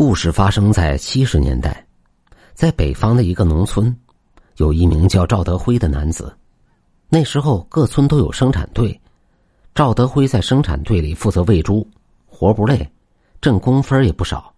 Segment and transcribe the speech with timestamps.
[0.00, 1.84] 故事发生在七十年代，
[2.54, 3.94] 在北方的一个农村，
[4.56, 6.34] 有一名叫赵德辉的男子。
[7.10, 8.98] 那时候各村都有生产队，
[9.74, 11.86] 赵德辉在生产队里负责喂猪，
[12.26, 12.90] 活不累，
[13.42, 14.50] 挣工分也不少。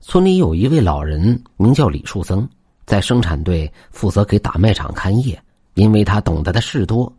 [0.00, 2.46] 村里有一位老人名叫李树增，
[2.84, 5.42] 在生产队负责给打麦场看夜，
[5.72, 7.10] 因为他懂得的事多，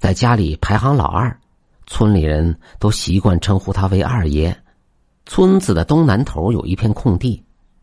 [0.00, 1.38] 在家里排行老二，
[1.86, 4.52] 村里人都习惯称呼他为二爷。
[5.26, 7.42] 村子的东南头有一片空地，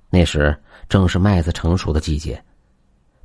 [0.09, 0.57] 那时
[0.87, 2.41] 正是麦子成熟的季节。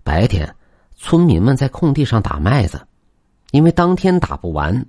[0.02, 0.52] 白天，
[0.96, 2.84] 村民们在空地上打麦子，
[3.52, 4.84] 因为当天打不完，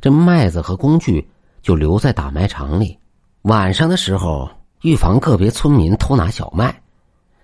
[0.00, 1.26] 这麦子和工具
[1.62, 2.96] 就留在打麦场里。
[3.42, 4.48] 晚上的时候，
[4.82, 6.82] 预防个别村民偷拿小麦，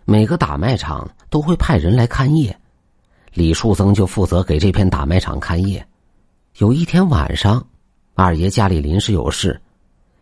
[0.04, 2.56] 每个打麦场都会派人来看夜。
[3.32, 5.84] 李树增就负责给这片打麦场看夜。
[6.58, 7.64] 有一天晚上，
[8.14, 9.58] 二爷家里临时有事。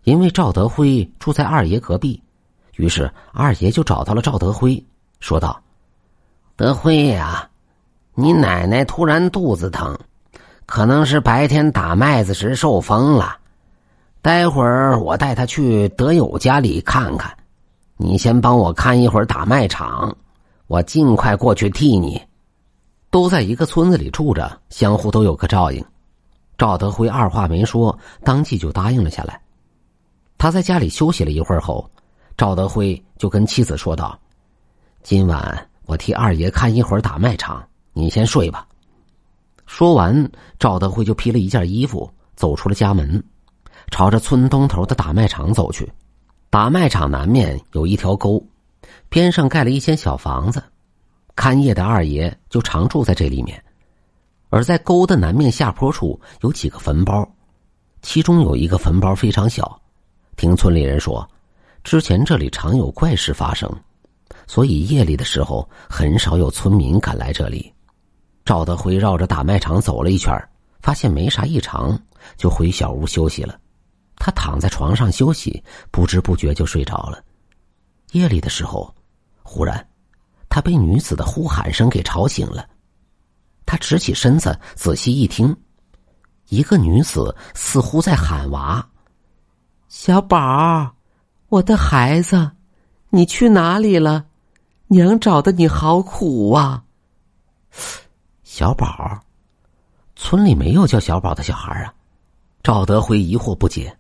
[0.05, 2.23] 因为赵德辉住在二爷隔壁，
[2.77, 4.83] 于是二爷就找到了赵德辉，
[5.21, 5.63] 说道
[6.57, 7.49] ：“德辉呀，
[8.15, 9.99] 你奶奶突然肚子疼，
[10.65, 13.37] 可能是白天打麦子时受风了。
[14.23, 17.37] 待会儿我带她去德友家里看看。
[17.97, 20.17] 你先帮我看一会儿打麦场，
[20.67, 22.21] 我尽快过去替你。
[23.11, 25.85] 都在一个村子里住着，相互都有个照应。”
[26.57, 29.41] 赵德辉二话没说，当即就答应了下来。
[30.41, 31.87] 他在家里休息了一会儿后，
[32.35, 34.19] 赵德辉就跟妻子说道
[35.05, 38.67] ：“今晚我替二爷看一会儿打麦场，你先睡吧。”
[39.69, 43.23] 说完，赵德辉就披了一件衣服，走出了家门，
[43.91, 45.93] 朝着村东头的打麦场走去。
[46.49, 48.43] 打麦场南面有一条沟，
[49.11, 50.65] 边上盖了一间小房子，
[51.37, 53.63] 看夜的二爷就常住在这里面。
[54.49, 57.31] 而在沟的南面下坡处有几个坟包，
[58.01, 59.79] 其中有一个坟包非常小。
[60.37, 61.29] 听村里人说，
[61.85, 63.71] 之前这里常有怪事发生，
[64.47, 67.73] 所以夜里的时候很少有村民敢来这里。
[68.45, 70.35] 赵德辉绕着大卖场走了一圈，
[70.81, 71.99] 发现没啥异常，
[72.37, 73.59] 就回小屋休息了。
[74.17, 77.23] 他躺在床上休息，不知不觉就睡着了。
[78.13, 78.93] 夜里的时候，
[79.43, 79.87] 忽然
[80.49, 82.69] 他被女子的呼喊声给吵醒了。
[83.67, 85.57] 他直起身子，仔细一听，
[86.49, 88.85] 一个女子似乎在喊娃。
[89.91, 90.95] 小宝，
[91.49, 92.53] 我的孩子，
[93.09, 94.25] 你去哪里了？
[94.87, 96.85] 娘找的你好苦啊！
[98.45, 99.21] 小宝，
[100.15, 101.93] 村里没有叫小宝的小孩啊。
[102.63, 103.93] 赵德辉疑惑不解，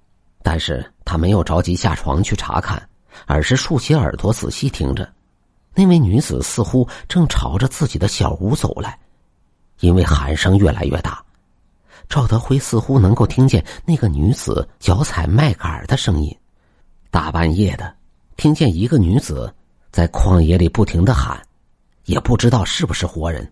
[0.44, 2.80] 但是他没有着急下床去查看，
[3.26, 5.12] 而是竖起耳朵仔细听着。
[5.74, 8.96] 那位女子似乎正朝着自己的小屋走来，
[9.80, 11.20] 因为喊声越来越大。
[12.10, 16.36] 赵德辉似乎能够听见那个女子脚踩麦秆的声音。
[17.08, 17.94] 大半夜的，
[18.36, 19.54] 听见一个女子
[19.92, 21.40] 在旷野里不停的喊，
[22.06, 23.50] 也不知道是不是活人。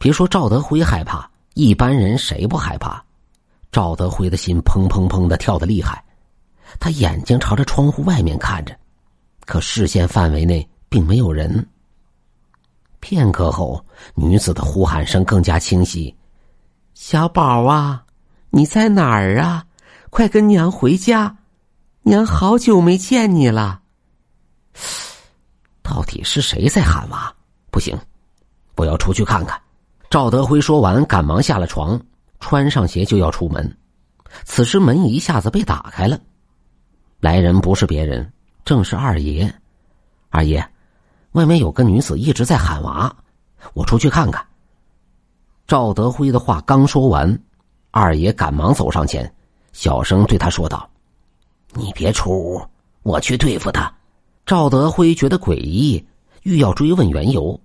[0.00, 3.00] 别说赵德辉害怕，一般人谁不害怕？
[3.70, 6.04] 赵德辉的心砰砰砰的跳得厉害，
[6.80, 8.76] 他眼睛朝着窗户外面看着，
[9.46, 11.64] 可视线范围内并没有人。
[12.98, 13.84] 片刻后，
[14.16, 16.12] 女子的呼喊声更加清晰。
[17.02, 18.04] 小宝啊，
[18.50, 19.64] 你在哪儿啊？
[20.10, 21.34] 快跟娘回家，
[22.02, 23.80] 娘好久没见你了。
[25.82, 27.34] 到底是谁在喊娃？
[27.70, 27.98] 不行，
[28.76, 29.58] 我要出去看看。
[30.10, 31.98] 赵德辉说完，赶忙下了床，
[32.38, 33.78] 穿上鞋就要出门。
[34.44, 36.20] 此时门一下子被打开了，
[37.18, 38.30] 来人不是别人，
[38.62, 39.50] 正是二爷。
[40.28, 40.62] 二爷，
[41.32, 43.10] 外面有个女子一直在喊娃，
[43.72, 44.46] 我出去看看。
[45.70, 47.38] 赵德辉的话刚说完，
[47.92, 49.32] 二爷赶忙走上前，
[49.72, 50.90] 小声对他说道
[51.74, 52.60] ：“你别出屋，
[53.04, 53.88] 我去对付他。”
[54.44, 56.04] 赵德辉觉得诡异，
[56.42, 57.56] 欲要追问缘由。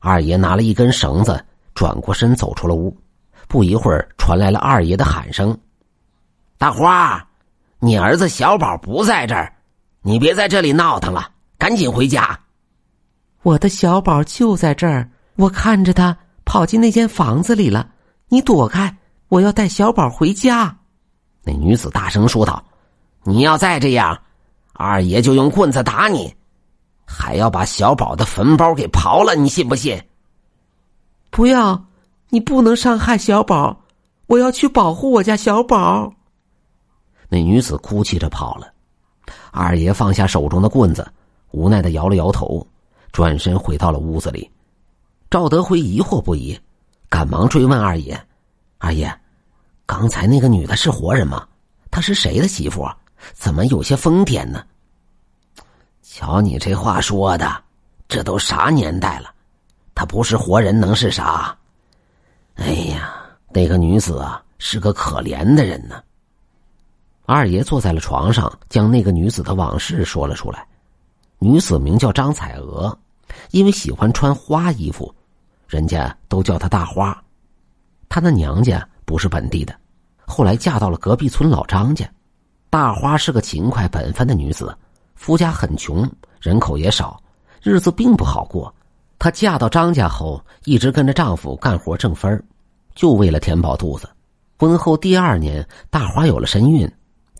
[0.00, 1.44] 二爷拿了一根绳子，
[1.74, 2.96] 转过身走出了屋。
[3.46, 5.54] 不一会儿，传来了二爷的喊声
[6.56, 7.28] ：“大花，
[7.78, 9.54] 你儿子小宝不在这儿，
[10.00, 11.28] 你别在这里闹腾了，
[11.58, 12.40] 赶紧回家。”
[13.44, 16.16] 我的小宝就在这儿，我看着他。
[16.44, 17.88] 跑进那间房子里了，
[18.28, 18.96] 你躲开！
[19.28, 20.76] 我要带小宝回家。”
[21.42, 22.64] 那女子大声说道
[23.24, 24.18] ，“你要再这样，
[24.72, 26.34] 二爷就用棍子打你，
[27.04, 30.00] 还要把小宝的坟包给刨了，你信不信
[31.30, 31.84] ？”“不要！
[32.30, 33.84] 你不能伤害小宝，
[34.26, 36.12] 我要去保护我家小宝。”
[37.28, 38.72] 那女子哭泣着跑了。
[39.50, 41.06] 二爷放下手中的棍子，
[41.50, 42.66] 无奈的摇了摇头，
[43.12, 44.50] 转身回到了屋子里。
[45.34, 46.56] 赵德辉疑惑不已，
[47.08, 48.24] 赶忙追问二爷
[48.78, 49.12] ：“二爷，
[49.84, 51.44] 刚才那个女的是活人吗？
[51.90, 52.88] 她是谁的媳妇？
[53.32, 54.64] 怎么有些疯癫呢？”
[56.02, 57.52] 瞧你这话说的，
[58.06, 59.34] 这都啥年代了？
[59.92, 61.58] 她不是活人能是啥？
[62.54, 63.12] 哎呀，
[63.50, 66.00] 那个女子啊，是个可怜的人呢。
[67.26, 70.64] 二爷坐在了床上，将那个女子的往事说了出来。
[71.40, 72.96] 女子名叫张彩娥，
[73.50, 75.12] 因为喜欢穿花衣服，
[75.74, 77.20] 人家都叫她大花。
[78.08, 79.74] 她的娘家不是本地的，
[80.24, 82.08] 后来嫁到了隔壁村老张家。
[82.70, 84.72] 大花是个勤快本分的女子，
[85.16, 86.08] 夫家很穷，
[86.40, 87.20] 人口也少，
[87.60, 88.72] 日子并不好过。
[89.18, 92.40] 她嫁到张家后，一直跟着丈夫干活挣分
[92.94, 94.08] 就为了填饱肚子。
[94.56, 96.88] 婚后第二年，大花有了身孕。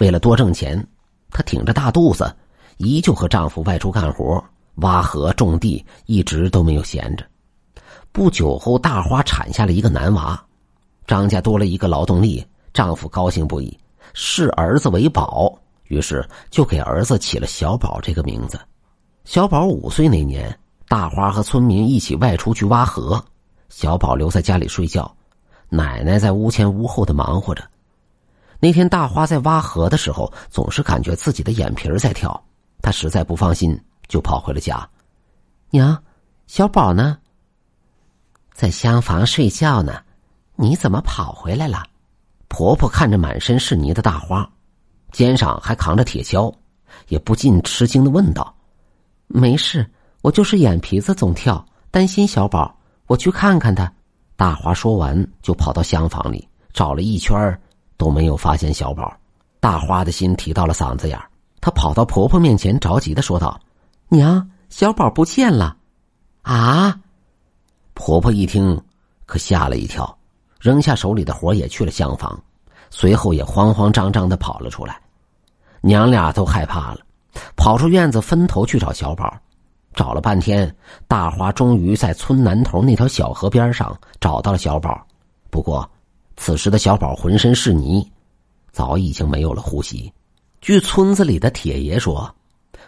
[0.01, 0.85] 为了多挣钱，
[1.31, 2.35] 她挺着大肚子，
[2.79, 4.43] 依旧和丈夫外出干活、
[4.77, 7.25] 挖河、种地，一直都没有闲着。
[8.15, 10.41] 不久后，大花产下了一个男娃，
[11.05, 13.77] 张家多了一个劳动力，丈夫高兴不已，
[14.13, 15.53] 视儿子为宝，
[15.89, 18.57] 于是就给儿子起了小宝这个名字。
[19.25, 20.57] 小宝五岁那年，
[20.87, 23.21] 大花和村民一起外出去挖河，
[23.69, 25.13] 小宝留在家里睡觉，
[25.69, 27.65] 奶奶在屋前屋后的忙活着。
[28.61, 32.41] 那天大花在挖河的时候，总是感觉自己的眼皮在跳，
[32.81, 33.77] 她实在不放心，
[34.07, 34.89] 就跑回了家。
[35.71, 36.01] 娘，
[36.47, 37.19] 小宝呢？
[38.55, 40.01] 在厢房睡觉呢。
[40.57, 41.83] 你怎么跑回来了？
[42.47, 44.49] 婆婆看着满身是泥的大花，
[45.11, 46.55] 肩上还扛着铁锹，
[47.09, 48.55] 也不禁吃惊的问道
[49.27, 49.85] ：“没事，
[50.23, 52.73] 我就是眼皮子总跳，担心小宝，
[53.09, 53.93] 我去看看他。”
[54.37, 57.61] 大花说完，就跑到厢房里找了一圈
[57.97, 59.13] 都没有发现小宝，
[59.59, 61.21] 大花的心提到了嗓子眼。
[61.61, 63.61] 她跑到婆婆面前，着急的说道
[64.09, 65.77] ：“娘，小宝不见了！”
[66.43, 67.01] 啊！
[67.95, 68.81] 婆婆一听，
[69.25, 70.19] 可吓了一跳，
[70.61, 72.39] 扔下手里的活也去了厢房，
[72.91, 75.01] 随后也慌慌张张的跑了出来。
[75.81, 77.01] 娘俩都害怕了，
[77.57, 79.33] 跑出院子，分头去找小宝。
[79.95, 80.75] 找了半天，
[81.07, 85.07] 大花终于在村南头那条小河边上找到了小宝。
[85.51, 85.89] 不过，
[86.37, 88.05] 此时的小宝浑身是泥，
[88.73, 90.13] 早已经没有了呼吸。
[90.61, 92.29] 据村子里的铁爷说，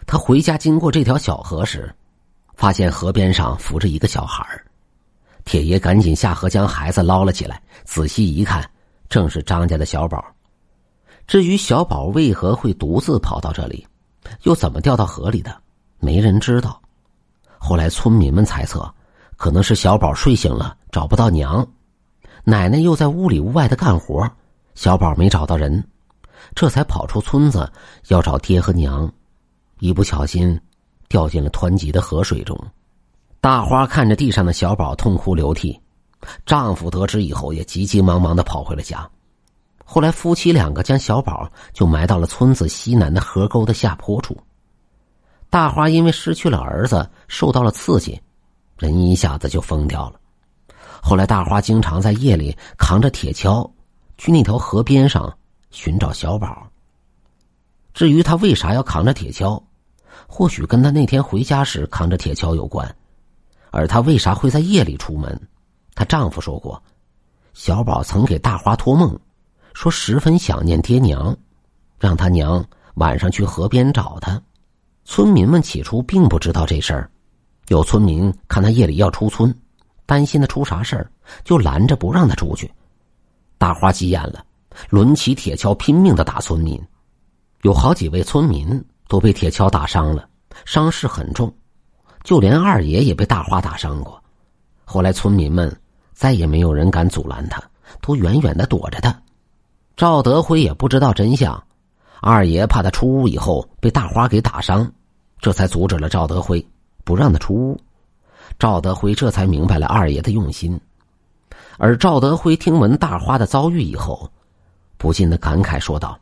[0.04, 1.94] 他回家经过这条小河时，
[2.56, 4.44] 发现河边上浮着一个小孩
[5.46, 8.68] 铁爷赶紧下河将孩子捞了起来，仔细一看，
[9.08, 10.22] 正是张家的小宝。
[11.28, 13.86] 至于小宝为何会独自跑到这里，
[14.42, 15.56] 又怎么掉到河里的，
[16.00, 16.82] 没人知道。
[17.58, 18.92] 后来村民们猜测，
[19.36, 21.64] 可能是小宝睡醒了，找不到娘。
[22.42, 24.28] 奶奶又在屋里屋外的干活，
[24.74, 25.82] 小宝没找到人，
[26.56, 27.70] 这才跑出村子
[28.08, 29.08] 要找爹和娘，
[29.78, 30.60] 一不小心
[31.08, 32.58] 掉进了湍急的河水中。
[33.46, 35.80] 大花看着地上的小宝痛哭流涕，
[36.44, 39.08] 丈夫得知以后也急急忙忙的跑回了家。
[39.84, 44.36] 后来夫妻两个将小宝就埋到了村子西南的河沟的下坡处。
[45.48, 48.20] 大花因为失去了儿子，受到了刺激，
[48.78, 50.18] 人一下子就疯掉了。
[51.00, 53.70] 后来，大花经常在夜里扛着铁锹，
[54.18, 55.32] 去那条河边上
[55.70, 56.66] 寻找小宝。
[57.94, 59.62] 至于他为啥要扛着铁锹，
[60.26, 62.92] 或许跟他那天回家时扛着铁锹有关。
[63.76, 65.38] 而她为啥会在夜里出门？
[65.94, 66.82] 她丈夫说过，
[67.52, 69.18] 小宝曾给大花托梦，
[69.74, 71.36] 说十分想念爹娘，
[71.98, 72.64] 让他娘
[72.94, 74.40] 晚上去河边找他。
[75.04, 77.10] 村民们起初并不知道这事儿，
[77.68, 79.54] 有村民看他夜里要出村。
[80.06, 81.10] 担心他出啥事儿，
[81.44, 82.70] 就拦着不让他出去。
[83.58, 84.44] 大花急眼了，
[84.90, 86.80] 抡起铁锹拼命的打村民，
[87.62, 90.28] 有好几位村民都被铁锹打伤了，
[90.64, 91.52] 伤势很重，
[92.26, 94.20] 就连二爷也被大花打伤过。
[94.84, 95.72] 后来村民们
[96.12, 97.62] 再也没有人敢阻拦他，
[98.00, 99.16] 都远远的躲着他。
[99.96, 101.62] 赵德辉也不知道真相，
[102.20, 104.90] 二爷怕他出屋以后被大花给打伤，
[105.38, 106.66] 这才阻止了赵德辉，
[107.04, 107.80] 不让他出屋。
[108.58, 110.80] 赵德辉这才明白了二爷的用心，
[111.78, 114.28] 而赵德辉听闻大花的遭遇以后，
[114.96, 116.18] 不禁的感慨说道：“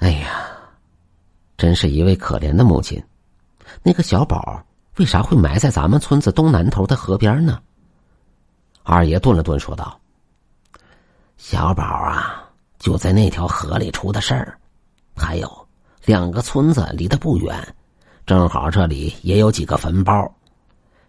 [0.00, 0.30] 哎呀，
[1.58, 3.02] 真是一位可怜的母亲。
[3.82, 4.62] 那个小宝
[4.96, 7.60] 为啥会埋在咱们村子东南头的河边呢？”
[8.82, 9.98] 二爷顿了顿说道
[11.38, 12.44] ：“小宝啊，
[12.78, 14.58] 就在那条河里出的事儿。
[15.16, 15.66] 还有
[16.04, 17.74] 两个村子离得不远，
[18.26, 20.30] 正好这里也有几个坟包。”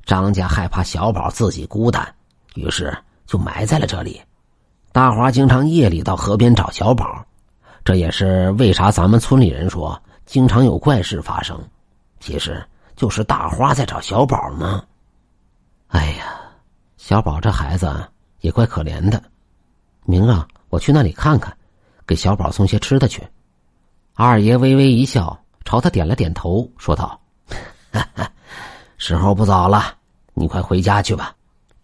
[0.05, 2.13] 张家害怕小宝自己孤单，
[2.53, 2.95] 于是
[3.25, 4.21] 就埋在了这里。
[4.91, 7.25] 大华经常夜里到河边找小宝，
[7.83, 11.59] 这也是为啥咱们村里人说经常有怪事发生。
[12.25, 12.65] 其实
[12.96, 14.84] 就是大花在找小宝呢。
[15.89, 16.41] 哎呀，
[16.98, 18.03] 小宝这孩子
[18.39, 19.22] 也怪可怜的。
[20.05, 21.55] 明儿我去那里看看，
[22.08, 23.22] 给小宝送些吃的去。
[24.15, 27.22] 二爷微微一笑，朝他点了点头，说道
[28.98, 29.94] ：“时候不早了，
[30.34, 31.36] 你快回家去吧。”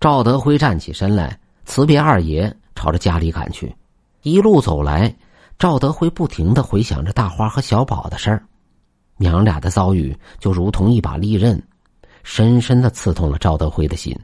[0.01, 3.75] 赵德辉站起身来，辞别二爷，朝着家里赶去。
[4.23, 5.13] 一路走来，
[5.59, 8.43] 赵德辉不停的回想着大花和小宝的事儿，
[9.21, 11.61] 娘俩的遭遇就如同一把利刃，
[12.23, 14.17] 深深的刺痛了赵德辉的心。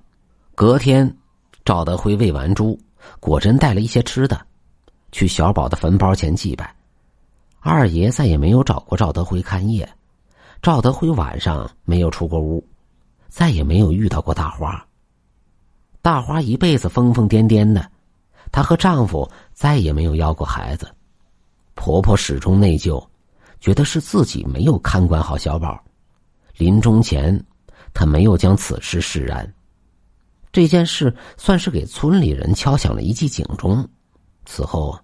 [0.56, 1.16] 隔天，
[1.64, 2.78] 赵德辉喂完猪，
[3.20, 4.42] 果真带了一些吃的，
[5.12, 6.76] 去小宝的坟包前祭拜。
[7.60, 9.88] 二爷再也没有找过赵德辉看夜，
[10.64, 12.66] 赵德辉晚上没有出过屋，
[13.28, 14.84] 再也没有遇到过大花。
[16.02, 17.88] 大花一辈子疯疯癫癫的，
[18.52, 20.92] 她和丈夫再也没有要过孩子。
[21.76, 23.06] 婆婆始终内疚，
[23.60, 25.82] 觉得是自己没有看管好小宝。
[26.58, 27.40] 临终前，
[27.94, 29.54] 他没有将此事释然。
[30.52, 33.88] 这件事算是给村里人敲响了一记警钟。
[34.46, 34.98] 此后，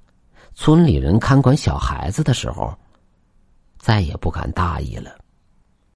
[0.56, 2.74] 村里人看管小孩子的时候，
[3.78, 5.16] 再也不敢大意了。